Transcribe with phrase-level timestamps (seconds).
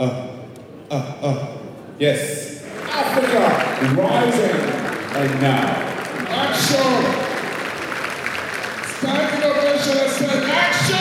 [0.00, 0.06] Uh,
[0.90, 1.36] uh, uh.
[1.98, 2.64] Yes.
[2.90, 3.38] Africa
[4.00, 4.56] rising.
[5.12, 5.76] And now,
[6.30, 7.04] action!
[8.96, 10.96] Standing ovation action!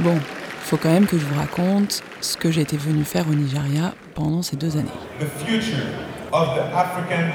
[0.00, 0.20] Bon,
[0.64, 4.42] faut quand même que je vous raconte ce que j'étais venu faire au Nigeria pendant
[4.42, 4.90] ces deux années.
[5.18, 5.86] The future
[6.30, 7.30] of the African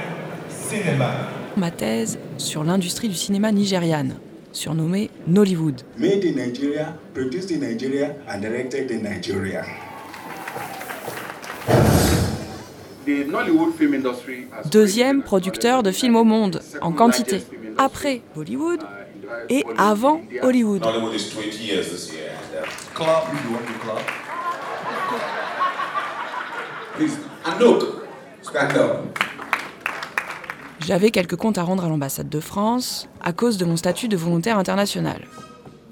[0.48, 1.10] cinema.
[1.56, 4.20] Ma thèse sur l'industrie du cinéma nigériane,
[4.52, 5.82] surnommée Nollywood.
[5.98, 9.64] Made in Nigeria, produced in Nigeria, and directed in Nigeria.
[14.70, 17.42] Deuxième producteur de films au monde, en quantité,
[17.78, 18.80] après Bollywood
[19.48, 20.84] et avant Hollywood.
[20.84, 22.30] Hollywood is 20 years this year.
[22.94, 23.98] Club, you want the club?
[26.96, 27.82] Please, Anouk,
[28.42, 29.18] stand up.
[30.86, 34.16] J'avais quelques comptes à rendre à l'ambassade de France à cause de mon statut de
[34.16, 35.22] volontaire international.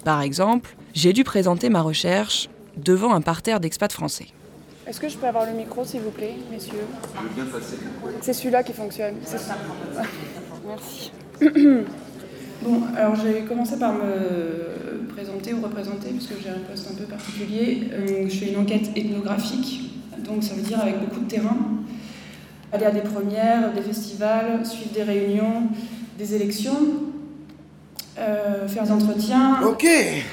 [0.03, 4.27] Par exemple, j'ai dû présenter ma recherche devant un parterre d'expats français.
[4.89, 6.87] Est-ce que je peux avoir le micro, s'il vous plaît, messieurs
[8.21, 9.13] C'est celui-là qui fonctionne.
[9.23, 9.55] C'est ça.
[10.67, 11.11] Merci.
[12.61, 17.05] Bon, alors j'ai commencé par me présenter ou représenter, puisque j'ai un poste un peu
[17.05, 17.83] particulier.
[17.93, 19.93] Euh, je fais une enquête ethnographique,
[20.25, 21.55] donc ça veut dire avec beaucoup de terrain.
[22.73, 25.69] Aller à des premières, des festivals, suivre des réunions,
[26.17, 26.81] des élections,
[28.17, 29.61] euh, faire des entretiens.
[29.63, 30.23] Okay.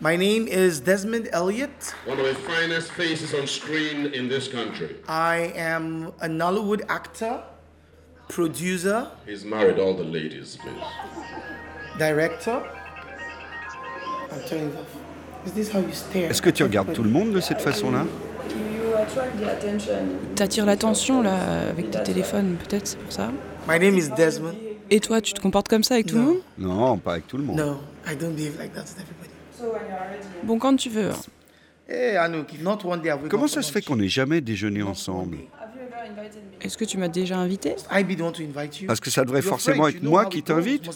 [0.00, 1.94] My name is Desmond Elliott.
[2.04, 4.96] One of the finest faces on screen in this country.
[5.08, 7.42] I am a Nollywood actor,
[8.28, 11.98] producer, He's married all the ladies, please.
[11.98, 12.62] director.
[14.32, 15.46] I'm turning it off.
[15.46, 16.30] Is this how you stare?
[16.30, 18.04] Est-ce que tu regardes tout le monde de cette façon-là?
[18.04, 20.08] Do you attract the attention?
[20.34, 23.30] T'attires l'attention là avec tes téléphones, peut-être c'est pour ça
[23.66, 24.54] My name is Desmond.
[24.90, 26.26] Et toi, tu te comportes comme ça avec tout le No.
[26.28, 26.40] monde?
[26.58, 27.56] Non, pas avec tout le monde.
[27.56, 29.30] No, I don't behave like that with everybody.
[30.44, 31.10] Bon, quand tu veux.
[31.10, 31.16] hein.
[31.88, 35.38] Wake Comment ça se fait qu'on n'ait jamais déjeuné ensemble?
[36.60, 37.76] Est-ce que tu m'as déjà invité?
[37.92, 38.86] I be the one to invite you.
[38.86, 40.88] Parce que ça devrait forcément être moi qui t'invite.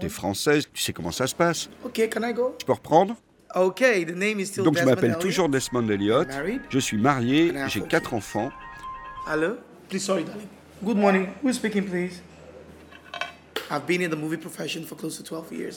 [0.00, 1.70] T'es française, tu sais comment ça se passe.
[1.84, 2.54] Okay, can I go?
[2.58, 3.16] Tu peux reprendre
[3.54, 6.28] Okay, the name is still Donc je Desmond m'appelle toujours Desmond Elliott.
[6.70, 8.50] Je suis marié, j'ai quatre enfants.
[9.30, 9.56] Hello?
[9.88, 10.48] Please, sorry, darling.
[10.82, 11.28] Good morning.
[11.42, 12.20] Who's speaking, please?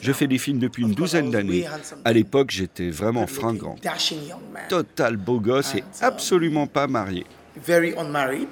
[0.02, 1.66] Je fais des films depuis une douzaine d'années.
[2.06, 3.76] À l'époque, j'étais vraiment fringant.
[3.82, 4.64] Dashing young man.
[4.70, 7.26] Total beau gosse et And, um, absolument pas marié.
[7.56, 8.50] Very unmarried.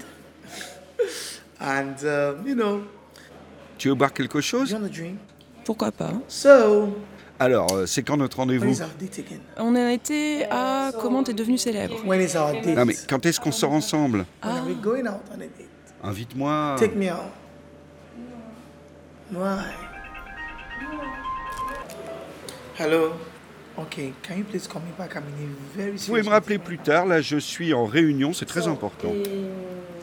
[1.60, 2.82] and, um, you know,
[3.78, 4.76] Tu veux boire quelque chose?
[5.64, 6.96] Pourquoi pas So,
[7.40, 9.40] Alors, euh, c'est quand notre when rendez-vous is our date again?
[9.58, 11.96] On a été à comment t'es devenu célèbre?
[12.06, 12.78] When is our date?
[12.78, 14.26] Non mais quand est-ce qu'on sort ensemble?
[14.44, 15.68] When are we going out on a date?
[16.04, 16.76] Invite-moi.
[19.32, 19.64] Why?
[22.78, 23.14] Hello.
[23.78, 25.16] Okay, can you please call me back?
[25.16, 28.34] I'm in a very Vous pouvez me rappeler plus tard, là je suis en réunion,
[28.34, 29.12] c'est très important.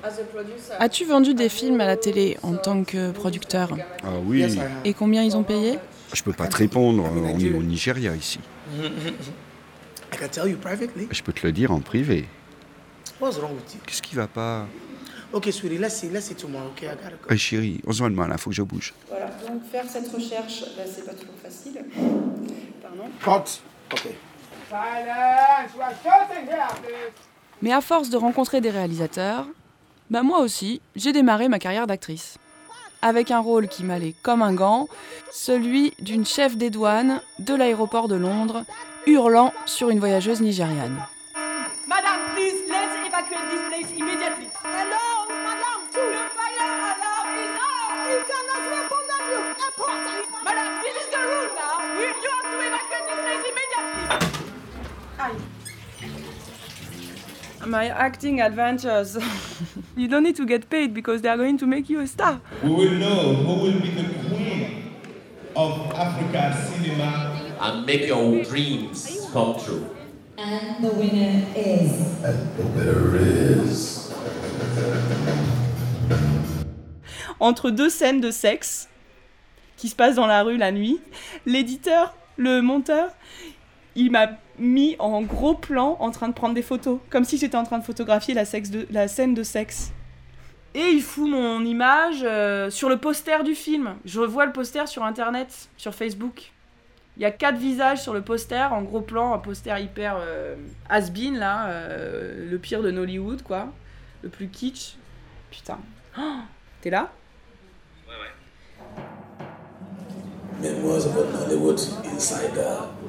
[0.02, 3.70] As a producer, As-tu vendu des films à la télé en tant que producteur?
[4.02, 4.44] Ah oui.
[4.84, 5.78] Et combien ils ont payé?
[6.12, 8.40] Je peux pas te répondre, on est au Nigeria ici.
[10.12, 11.08] I can tell you privately.
[11.10, 12.26] Je peux te le dire en privé.
[13.20, 13.80] What's wrong with you?
[13.86, 14.66] Qu'est-ce qui va pas?
[15.32, 16.10] Okay, sweetie, let's see.
[16.10, 16.68] Let's see tomorrow.
[16.68, 17.28] Okay, I gotta go.
[17.30, 18.92] Eh chérie, on se voit demain là, faut que je bouge.
[19.08, 21.84] Voilà, donc faire cette recherche, ben, c'est pas toujours facile.
[22.82, 23.04] Pardon.
[23.22, 23.60] Cut.
[23.92, 24.16] Okay.
[27.60, 29.46] Mais à force de rencontrer des réalisateurs,
[30.10, 32.38] bah moi aussi, j'ai démarré ma carrière d'actrice.
[33.02, 34.88] Avec un rôle qui m'allait comme un gant,
[35.30, 38.64] celui d'une chef des douanes de l'aéroport de Londres,
[39.06, 41.04] hurlant sur une voyageuse nigériane.
[57.72, 59.16] My acting adventures.
[59.96, 62.38] you don't need to get paid because they are going to make you a star.
[62.62, 64.92] We will know who will be the queen
[65.56, 67.30] of Africa cinema.
[67.58, 69.88] And make your dreams come true.
[70.36, 72.12] And the winner is.
[77.40, 78.90] Entre deux scènes de sexe
[79.78, 81.00] qui se passent dans la rue la nuit,
[81.46, 83.12] l'éditeur, le monteur,
[83.96, 84.28] il m'a
[84.58, 87.78] mis en gros plan en train de prendre des photos, comme si j'étais en train
[87.78, 89.92] de photographier la, sexe de, la scène de sexe.
[90.74, 93.96] Et il fout mon image euh, sur le poster du film.
[94.04, 96.52] Je revois le poster sur internet, sur Facebook.
[97.18, 100.56] Il y a quatre visages sur le poster, en gros plan, un poster hyper euh,
[100.88, 103.68] has-been, là, euh, le pire de Nollywood, quoi.
[104.22, 104.96] Le plus kitsch.
[105.50, 105.78] Putain.
[106.18, 106.38] Oh,
[106.80, 107.12] T'es là?
[110.62, 111.80] Memoirs of a Nollywood
[112.14, 113.01] insider.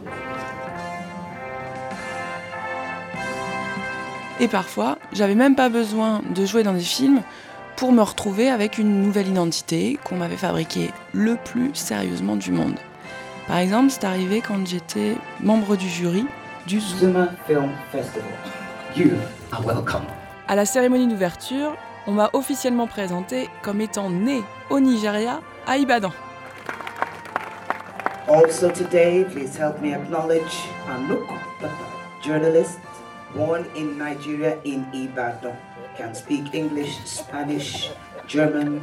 [4.44, 7.22] Et parfois, j'avais même pas besoin de jouer dans des films
[7.78, 12.75] pour me retrouver avec une nouvelle identité qu'on m'avait fabriquée le plus sérieusement du monde.
[13.48, 16.25] Par exemple, c'est arrivé quand j'étais membre du jury
[16.68, 18.28] du Zuma Film Festival.
[18.98, 19.12] You
[19.54, 20.04] are welcome.
[20.50, 26.12] À la cérémonie d'ouverture, on m'a officiellement présenté comme étant né au Nigeria, à Ibadan.
[28.28, 31.30] Also today, please help me acknowledge Anouk
[32.22, 32.80] journalist
[33.35, 35.56] born in Nigeria in Ibadan.
[35.97, 37.91] Can speak English, Spanish,
[38.27, 38.81] German,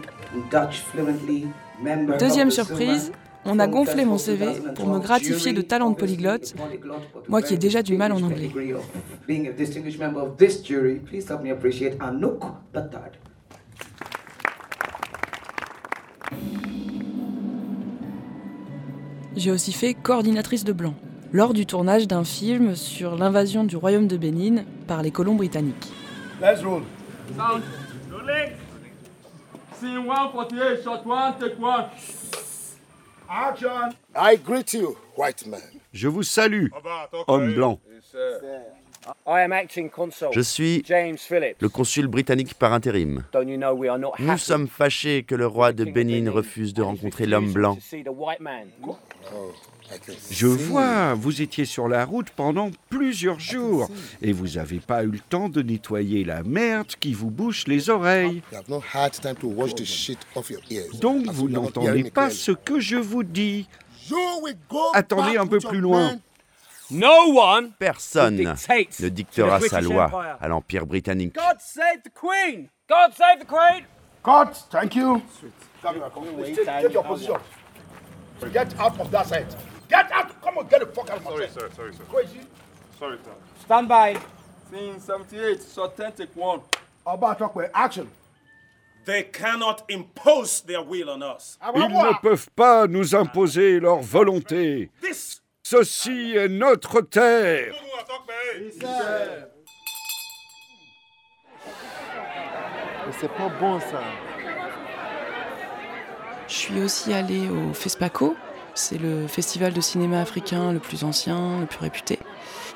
[0.51, 1.49] Dutch fluently.
[1.83, 3.11] Member Deuxième of the surprise,
[3.45, 6.55] on a gonflé mon CV 2012 pour me gratifier de talent de polyglotte,
[7.29, 8.49] moi qui ai déjà du mal en anglais.
[8.49, 8.85] degree of
[9.27, 12.43] Being a distinguished member of this jury, please help me appreciate Anouk
[12.73, 13.13] Batard.
[19.37, 20.95] J'ai aussi fait coordinatrice de blanc,
[21.33, 25.93] lors du tournage d'un film sur l'invasion du royaume de Bénin par les colons britanniques.
[26.41, 26.83] Let's roll.
[27.37, 27.63] Sound.
[28.11, 28.53] Rolling.
[29.79, 31.87] Scene 148, shot one, take one.
[33.29, 33.95] Action.
[34.15, 35.61] I greet you, white man.
[35.93, 36.67] Je vous salue,
[37.29, 37.79] homme blanc.
[39.27, 40.29] I am acting consul.
[40.33, 41.57] Je suis James Phillips.
[41.61, 43.25] le consul britannique par intérim.
[43.33, 46.75] Don't you know we are not Nous sommes fâchés que le roi de Bénin refuse
[46.75, 47.79] de rencontrer l'homme blanc.
[50.31, 53.89] Je vois, vous étiez sur la route pendant plusieurs jours
[54.23, 57.91] et vous n'avez pas eu le temps de nettoyer la merde qui vous bouche les
[57.91, 58.43] oreilles.
[58.53, 60.99] You have not had time to wash the shit off your ears.
[61.01, 63.69] Donc vous n'entendez pas ce que je vous dis.
[64.95, 66.13] Attendez un peu plus loin.
[66.13, 66.21] men.
[66.91, 71.35] No one Personne ne dictera sa loi à l'Empire britannique.
[71.35, 72.69] God save the Queen!
[72.89, 73.85] God save the Queen!
[74.23, 74.67] Cut.
[74.71, 75.23] Thank you.
[78.53, 79.47] Get out of that side.
[79.91, 80.41] Get out.
[80.41, 82.05] Come on, get the fuck out of my Sorry, sir, sorry, sir.
[82.09, 82.41] Crazy.
[82.99, 83.33] Sorry, sir.
[83.65, 84.17] Stand by.
[84.71, 86.61] Scene 78, shot 10, take one.
[87.05, 88.09] About talk with action.
[89.05, 91.59] They cannot impose their will on us.
[91.75, 94.91] Ils ne peuvent pas nous imposer leur volonté.
[95.01, 95.41] This
[95.71, 97.73] Ceci est notre terre.
[103.07, 104.03] Mais c'est pas bon ça.
[106.49, 108.37] Je suis aussi allée au FESPACO,
[108.75, 112.19] c'est le festival de cinéma africain le plus ancien, le plus réputé,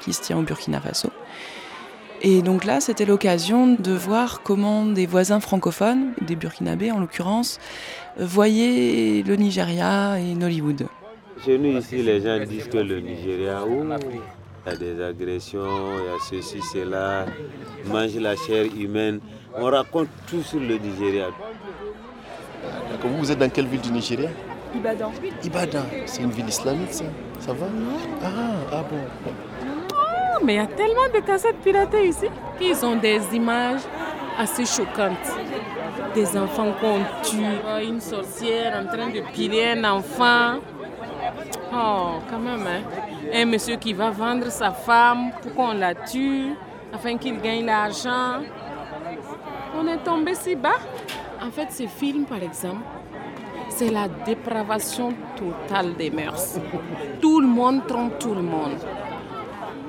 [0.00, 1.10] qui se tient au Burkina Faso.
[2.22, 7.58] Et donc là, c'était l'occasion de voir comment des voisins francophones, des Burkinabés en l'occurrence,
[8.18, 10.86] voyaient le Nigeria et Nollywood.
[11.44, 15.60] Chez nous ici, les gens disent que le Nigeria, ouh, il y a des agressions,
[15.98, 17.26] il y a ceci, cela,
[17.84, 19.20] ils mangent la chair humaine.
[19.56, 21.26] On raconte tout sur le Nigeria.
[23.18, 24.30] Vous êtes dans quelle ville du Nigeria?
[24.76, 25.12] Ibadan.
[25.42, 25.84] Ibadan.
[26.06, 27.04] C'est une ville islamique ça
[27.40, 27.66] Ça va?
[28.22, 28.28] Ah,
[28.72, 29.30] ah bon.
[29.92, 32.26] Oh, mais il y a tellement de cassettes piratées ici
[32.58, 33.82] qu'ils ont des images
[34.38, 35.30] assez choquantes.
[36.14, 40.58] Des enfants qu'on tue, une sorcière en train de piler un enfant.
[41.72, 42.82] Oh, quand même, hein.
[43.32, 46.52] Un monsieur qui va vendre sa femme pour qu'on la tue,
[46.92, 48.42] afin qu'il gagne l'argent.
[49.76, 50.78] On est tombé si bas.
[51.42, 52.82] En fait, ces films, par exemple,
[53.68, 56.58] c'est la dépravation totale des mœurs.
[57.20, 58.78] Tout le monde trompe tout le monde.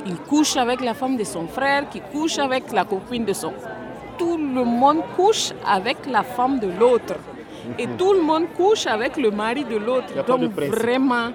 [0.05, 3.53] Il couche avec la femme de son frère, qui couche avec la copine de son.
[4.17, 7.15] Tout le monde couche avec la femme de l'autre.
[7.79, 10.13] Et tout le monde couche avec le mari de l'autre.
[10.27, 11.31] Donc vraiment,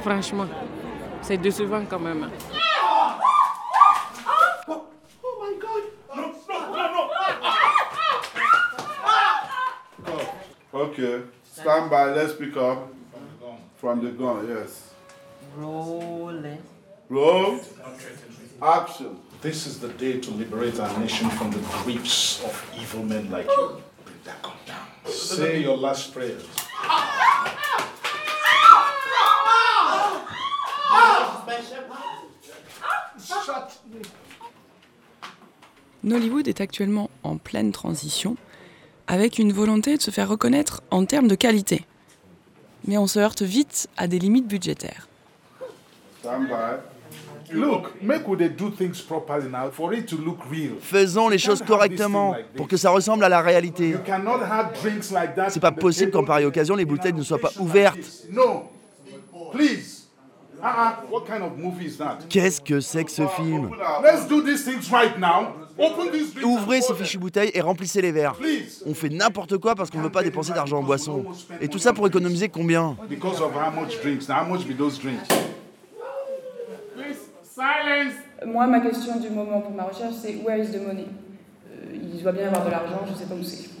[0.00, 0.46] franchement,
[1.20, 2.28] c'est décevant quand même.
[10.98, 11.24] Okay.
[11.44, 12.10] Stand by.
[12.12, 12.92] Let's pick up
[13.76, 14.48] from the gun.
[14.48, 14.90] Yes.
[15.56, 16.58] Rolling.
[17.08, 17.60] Roll.
[18.60, 19.20] Action.
[19.40, 23.46] This is the day to liberate our nation from the griefs of evil men like
[23.46, 23.80] you.
[24.04, 24.86] Bring that gun down.
[25.06, 26.44] Say your last prayers.
[36.02, 38.36] Nollywood est actuellement en pleine transition,
[39.08, 41.84] avec une volonté de se faire reconnaître en termes de qualité.
[42.86, 45.08] Mais on se heurte vite à des limites budgétaires.
[46.20, 46.76] Stand by.
[47.50, 50.74] Look, make would they do things properly now for it to look real.
[50.80, 53.96] Faisons les choses correctement pour que ça ressemble à la réalité.
[55.48, 58.26] C'est pas possible qu'en pareille occasion, les bouteilles ne soient pas ouvertes.
[62.28, 63.70] Qu'est-ce que c'est que ce film?
[64.02, 65.54] Let's do these things right now.
[65.78, 66.44] Open these drinks.
[66.44, 68.34] Ouvrez ces fichues bouteilles et remplissez les verres.
[68.84, 71.24] On fait n'importe quoi parce qu'on ne veut pas dépenser d'argent en boisson.
[71.60, 72.96] Et tout ça pour économiser combien?
[73.08, 74.28] Because of how much drinks.
[74.28, 75.28] Now, how much be those drinks?
[76.96, 78.14] Please, silence.
[78.44, 81.06] Moi, ma question du moment pour ma recherche, c'est where is the money?
[81.70, 83.77] Euh, Il doit bien y avoir de l'argent, je ne sais pas où c'est.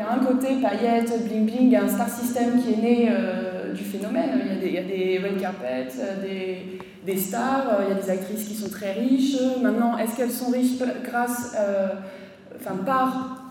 [0.00, 2.72] Il y a un côté paillettes, bling bling, il y a un star system qui
[2.72, 4.40] est né euh, du phénomène.
[4.62, 5.92] Il y a des, red carpets,
[6.22, 9.36] des, des stars, euh, il y a des actrices qui sont très riches.
[9.60, 11.88] Maintenant, est-ce qu'elles sont riches grâce, euh,
[12.56, 13.42] enfin par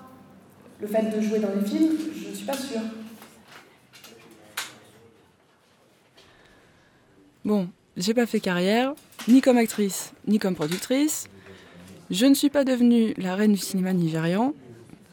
[0.81, 1.91] le fait de jouer dans les films?
[2.19, 2.81] Je ne suis pas sûre.
[7.45, 8.95] Bon, j'ai pas fait carrière,
[9.27, 11.29] ni comme actrice, ni comme productrice.
[12.09, 14.55] Je ne suis pas devenue la reine du cinéma nigérian.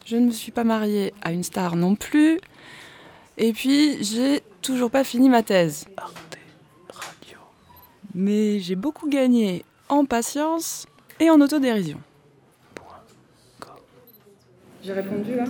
[0.07, 2.39] Je ne me suis pas mariée à une star non plus.
[3.39, 5.87] Et puis, j'ai toujours pas fini ma thèse.
[8.15, 10.87] Mais j'ai beaucoup gagné en patience
[11.19, 11.99] et en autodérision.
[14.85, 15.45] J'ai répondu là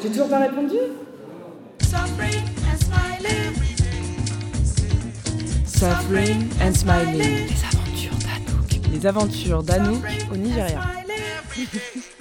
[0.00, 0.76] J'ai toujours pas répondu
[5.66, 7.48] Suffering and Smiling.
[7.48, 8.92] Les aventures d'Anouk.
[8.92, 10.80] Les aventures d'Anouk au Nigeria.